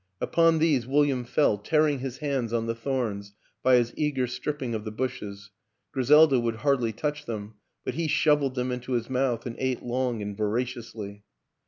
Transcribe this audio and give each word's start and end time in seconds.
Upon 0.19 0.57
these 0.57 0.87
William 0.87 1.23
fell, 1.25 1.59
tearing 1.59 1.99
his 1.99 2.17
hands 2.17 2.53
on 2.53 2.65
the 2.65 2.73
thorns 2.73 3.33
by 3.61 3.75
his 3.75 3.93
eager 3.95 4.25
stripping 4.25 4.73
of 4.73 4.83
the 4.83 4.89
bushes; 4.89 5.51
Gri 5.91 6.03
selda 6.03 6.39
would 6.39 6.55
hardly 6.65 6.91
touch 6.91 7.25
them, 7.27 7.53
but 7.85 7.93
he 7.93 8.07
shoveled 8.07 8.55
them 8.55 8.71
into 8.71 8.93
his 8.93 9.11
mouth 9.11 9.45
and 9.45 9.55
ate 9.59 9.83
long 9.83 10.23
and 10.23 10.35
voraciously. 10.35 11.23